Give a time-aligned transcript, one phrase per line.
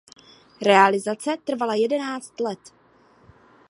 [0.61, 2.59] Realizace trvala jedenáct let.